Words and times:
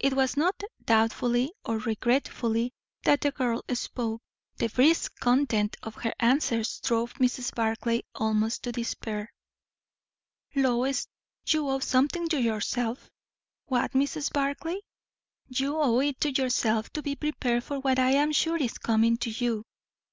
It 0.00 0.14
was 0.14 0.36
not 0.36 0.60
doubtfully 0.84 1.52
or 1.64 1.78
regretfully 1.78 2.72
that 3.04 3.20
the 3.20 3.30
girl 3.30 3.62
spoke; 3.74 4.20
the 4.56 4.66
brisk 4.68 5.14
content 5.20 5.76
of 5.84 5.94
her 5.94 6.12
answers 6.18 6.80
drove 6.80 7.14
Mrs. 7.20 7.54
Barclay 7.54 8.02
almost 8.12 8.64
to 8.64 8.72
despair. 8.72 9.32
"Lois, 10.56 11.06
you 11.46 11.68
owe 11.68 11.78
something 11.78 12.28
to 12.30 12.40
yourself." 12.42 13.08
"What, 13.66 13.92
Mrs. 13.92 14.32
Barclay?" 14.32 14.80
"You 15.46 15.76
owe 15.78 16.00
it 16.00 16.20
to 16.22 16.32
yourself 16.32 16.90
to 16.94 17.00
be 17.02 17.14
prepared 17.14 17.62
for 17.62 17.78
what 17.78 18.00
I 18.00 18.14
am 18.14 18.32
sure 18.32 18.56
is 18.56 18.78
coming 18.78 19.16
to 19.18 19.30
you. 19.30 19.64